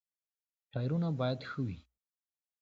[0.71, 1.79] ټایرونه باید ښه وي.